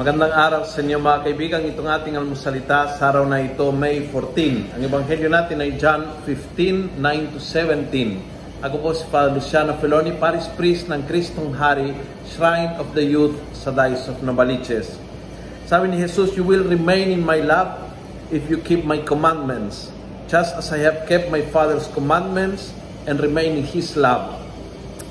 Magandang 0.00 0.32
araw 0.32 0.62
sa 0.64 0.80
inyo 0.80 0.96
mga 0.96 1.28
kaibigan. 1.28 1.60
Itong 1.68 1.84
ating 1.84 2.16
almusalita 2.16 2.96
sa 2.96 3.12
araw 3.12 3.28
na 3.28 3.44
ito, 3.44 3.68
May 3.68 4.08
14. 4.08 4.72
Ang 4.72 4.80
ebanghelyo 4.88 5.28
natin 5.28 5.60
ay 5.60 5.76
John 5.76 6.24
15, 6.24 6.96
9 6.96 7.36
to 7.36 7.38
17. 7.44 8.64
Ako 8.64 8.80
po 8.80 8.96
si 8.96 9.04
Father 9.12 9.36
Luciano 9.36 9.76
Feloni, 9.76 10.16
Paris 10.16 10.48
Priest 10.56 10.88
ng 10.88 11.04
Kristong 11.04 11.52
Hari, 11.52 11.92
Shrine 12.32 12.80
of 12.80 12.96
the 12.96 13.04
Youth 13.04 13.36
sa 13.52 13.76
Dice 13.76 14.08
of 14.08 14.24
Novaliches. 14.24 14.96
Sabi 15.68 15.92
ni 15.92 16.00
Jesus, 16.00 16.32
You 16.32 16.48
will 16.48 16.64
remain 16.64 17.12
in 17.12 17.20
my 17.20 17.44
love 17.44 17.92
if 18.32 18.48
you 18.48 18.56
keep 18.56 18.88
my 18.88 19.04
commandments, 19.04 19.92
just 20.32 20.56
as 20.56 20.72
I 20.72 20.80
have 20.80 21.04
kept 21.12 21.28
my 21.28 21.44
Father's 21.52 21.92
commandments 21.92 22.72
and 23.04 23.20
remain 23.20 23.60
in 23.60 23.68
His 23.68 24.00
love. 24.00 24.32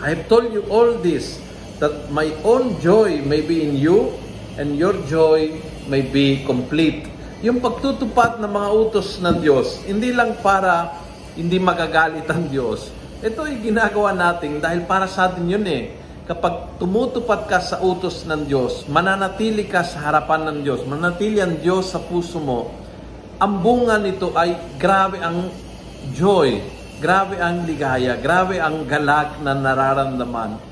I 0.00 0.16
have 0.16 0.32
told 0.32 0.48
you 0.48 0.64
all 0.72 0.96
this, 0.96 1.44
that 1.76 2.08
my 2.08 2.32
own 2.40 2.80
joy 2.80 3.20
may 3.20 3.44
be 3.44 3.68
in 3.68 3.76
you 3.76 4.16
and 4.58 4.74
your 4.74 4.98
joy 5.06 5.54
may 5.86 6.02
be 6.02 6.42
complete. 6.42 7.06
Yung 7.40 7.62
pagtutupad 7.62 8.42
ng 8.42 8.50
mga 8.50 8.68
utos 8.74 9.22
ng 9.22 9.38
Diyos, 9.38 9.86
hindi 9.86 10.10
lang 10.10 10.42
para 10.42 10.98
hindi 11.38 11.62
magagalit 11.62 12.26
ang 12.26 12.50
Diyos. 12.50 12.90
Ito 13.22 13.46
ay 13.46 13.62
ginagawa 13.62 14.10
natin 14.10 14.58
dahil 14.58 14.82
para 14.90 15.06
sa 15.06 15.30
atin 15.30 15.46
yun 15.46 15.62
eh. 15.64 15.94
Kapag 16.26 16.76
tumutupad 16.76 17.48
ka 17.48 17.62
sa 17.62 17.80
utos 17.80 18.26
ng 18.28 18.44
Diyos, 18.44 18.84
mananatili 18.90 19.64
ka 19.64 19.80
sa 19.80 20.10
harapan 20.10 20.50
ng 20.50 20.58
Diyos, 20.66 20.84
mananatili 20.84 21.40
ang 21.40 21.56
Diyos 21.56 21.88
sa 21.88 22.02
puso 22.04 22.36
mo, 22.36 22.68
ang 23.40 23.62
bunga 23.64 23.96
nito 23.96 24.34
ay 24.36 24.76
grabe 24.76 25.22
ang 25.24 25.48
joy, 26.12 26.60
grabe 27.00 27.40
ang 27.40 27.64
ligaya, 27.64 28.18
grabe 28.18 28.60
ang 28.60 28.84
galak 28.84 29.40
na 29.40 29.56
nararamdaman 29.56 30.67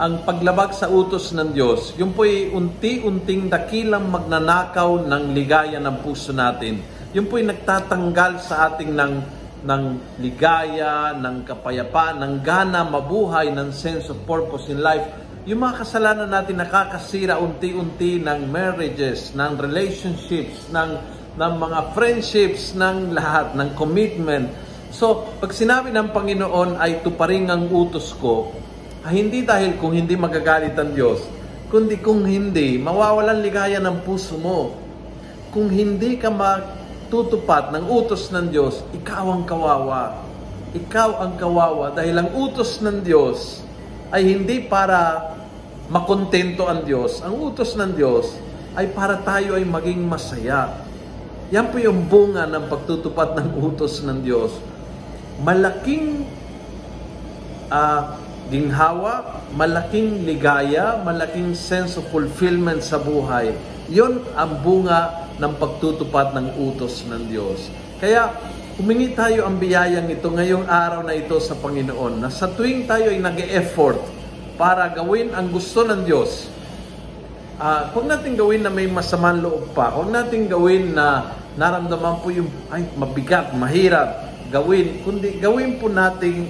ang 0.00 0.24
paglabag 0.24 0.72
sa 0.72 0.88
utos 0.88 1.28
ng 1.36 1.52
Diyos, 1.52 1.92
yun 2.00 2.16
po'y 2.16 2.48
unti-unting 2.56 3.52
dakilang 3.52 4.08
magnanakaw 4.08 5.04
ng 5.04 5.36
ligaya 5.36 5.76
ng 5.76 6.00
puso 6.00 6.32
natin. 6.32 6.80
Yun 7.12 7.28
po'y 7.28 7.44
nagtatanggal 7.44 8.40
sa 8.40 8.72
ating 8.72 8.96
ng, 8.96 9.14
ng 9.60 9.82
ligaya, 10.24 11.12
ng 11.20 11.44
kapayapaan, 11.44 12.16
ng 12.16 12.34
gana 12.40 12.80
mabuhay, 12.80 13.52
ng 13.52 13.68
sense 13.76 14.08
of 14.08 14.16
purpose 14.24 14.72
in 14.72 14.80
life. 14.80 15.04
Yung 15.44 15.60
mga 15.60 15.84
kasalanan 15.84 16.32
natin 16.32 16.56
nakakasira 16.56 17.36
unti-unti 17.36 18.24
ng 18.24 18.48
marriages, 18.48 19.36
ng 19.36 19.60
relationships, 19.60 20.72
ng, 20.72 20.96
ng 21.36 21.52
mga 21.60 21.92
friendships, 21.92 22.72
ng 22.72 23.12
lahat, 23.12 23.52
ng 23.52 23.76
commitment. 23.76 24.48
So, 24.96 25.28
pag 25.44 25.52
sinabi 25.52 25.92
ng 25.92 26.08
Panginoon 26.08 26.80
ay 26.80 27.04
tuparing 27.04 27.52
ang 27.52 27.68
utos 27.68 28.16
ko, 28.16 28.48
ay 29.00 29.12
hindi 29.16 29.40
dahil 29.40 29.80
kung 29.80 29.96
hindi 29.96 30.12
magagalit 30.12 30.76
ang 30.76 30.92
Diyos, 30.92 31.24
kundi 31.72 31.96
kung 32.04 32.28
hindi, 32.28 32.76
mawawalan 32.76 33.40
ligaya 33.40 33.80
ng 33.80 34.04
puso 34.04 34.36
mo. 34.36 34.76
Kung 35.50 35.72
hindi 35.72 36.20
ka 36.20 36.28
matutupad 36.28 37.72
ng 37.72 37.88
utos 37.88 38.28
ng 38.28 38.52
Diyos, 38.52 38.84
ikaw 38.92 39.34
ang 39.34 39.42
kawawa. 39.48 40.20
Ikaw 40.70 41.10
ang 41.18 41.32
kawawa 41.34 41.90
dahil 41.96 42.22
ang 42.22 42.30
utos 42.36 42.78
ng 42.78 43.02
Diyos 43.02 43.64
ay 44.14 44.22
hindi 44.30 44.62
para 44.62 45.32
makontento 45.90 46.70
ang 46.70 46.86
Diyos. 46.86 47.18
Ang 47.26 47.34
utos 47.50 47.74
ng 47.74 47.98
Diyos 47.98 48.30
ay 48.78 48.94
para 48.94 49.18
tayo 49.18 49.58
ay 49.58 49.66
maging 49.66 50.06
masaya. 50.06 50.86
Yan 51.50 51.74
po 51.74 51.82
yung 51.82 52.06
bunga 52.06 52.46
ng 52.46 52.70
pagtutupad 52.70 53.34
ng 53.34 53.58
utos 53.58 54.06
ng 54.06 54.22
Diyos. 54.22 54.54
Malaking 55.42 56.22
uh, 57.74 58.14
ginhawa, 58.50 59.46
malaking 59.54 60.26
ligaya, 60.26 60.98
malaking 61.06 61.54
sense 61.54 61.94
of 61.96 62.04
fulfillment 62.10 62.82
sa 62.82 62.98
buhay. 62.98 63.54
Yon 63.86 64.20
ang 64.34 64.60
bunga 64.60 65.30
ng 65.38 65.52
pagtutupad 65.56 66.36
ng 66.36 66.58
utos 66.58 67.06
ng 67.08 67.30
Diyos. 67.30 67.70
Kaya 68.02 68.34
humingi 68.76 69.16
tayo 69.16 69.48
ang 69.48 69.56
biyayang 69.56 70.10
ito 70.10 70.28
ngayong 70.28 70.66
araw 70.66 71.06
na 71.06 71.14
ito 71.16 71.38
sa 71.40 71.56
Panginoon 71.56 72.20
na 72.20 72.28
sa 72.28 72.50
tuwing 72.50 72.84
tayo 72.84 73.08
ay 73.14 73.18
nag-effort 73.22 73.98
para 74.60 74.92
gawin 74.92 75.32
ang 75.32 75.48
gusto 75.48 75.80
ng 75.88 76.04
Diyos, 76.04 76.52
uh, 77.56 77.88
huwag 77.96 78.12
natin 78.12 78.36
gawin 78.36 78.60
na 78.60 78.68
may 78.68 78.84
masamang 78.84 79.40
loob 79.40 79.72
pa. 79.72 79.88
Huwag 79.96 80.12
natin 80.12 80.52
gawin 80.52 80.92
na 80.92 81.32
naramdaman 81.56 82.20
po 82.20 82.28
yung, 82.28 82.52
ay, 82.68 82.84
mabigat, 82.92 83.56
mahirap 83.56 84.28
gawin. 84.52 85.00
Kundi 85.00 85.40
gawin 85.40 85.80
po 85.80 85.88
nating 85.88 86.44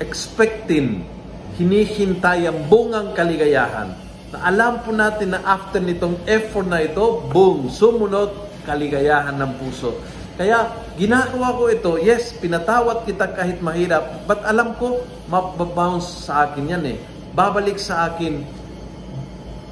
expecting 0.00 1.15
hinihintay 1.56 2.48
ang 2.48 2.68
bungang 2.68 3.16
kaligayahan. 3.16 3.96
Na 4.32 4.38
alam 4.44 4.84
po 4.84 4.92
natin 4.92 5.32
na 5.32 5.40
after 5.44 5.80
nitong 5.80 6.20
effort 6.28 6.68
na 6.68 6.84
ito, 6.84 7.24
boom, 7.32 7.72
sumunod 7.72 8.32
kaligayahan 8.68 9.36
ng 9.36 9.52
puso. 9.56 9.96
Kaya 10.36 10.68
ginagawa 11.00 11.56
ko 11.56 11.72
ito, 11.72 11.92
yes, 11.96 12.36
pinatawat 12.36 13.08
kita 13.08 13.32
kahit 13.32 13.64
mahirap, 13.64 14.28
but 14.28 14.44
alam 14.44 14.76
ko, 14.76 15.00
mababounce 15.32 16.28
sa 16.28 16.44
akin 16.50 16.76
yan 16.76 16.84
eh. 16.84 16.98
Babalik 17.32 17.80
sa 17.80 18.12
akin 18.12 18.44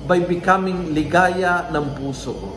by 0.09 0.25
becoming 0.25 0.97
ligaya 0.97 1.69
ng 1.69 2.01
puso 2.01 2.33
ko. 2.33 2.51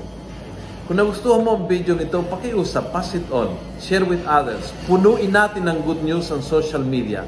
Kung 0.88 1.04
nagustuhan 1.04 1.44
mo 1.44 1.60
ang 1.60 1.68
video 1.68 2.00
nito, 2.00 2.16
pakiusap, 2.32 2.96
pass 2.96 3.12
it 3.12 3.28
on, 3.28 3.60
share 3.76 4.08
with 4.08 4.24
others. 4.24 4.72
Punuin 4.88 5.36
natin 5.36 5.68
ng 5.68 5.84
good 5.84 6.00
news 6.00 6.32
on 6.32 6.40
social 6.40 6.80
media. 6.80 7.28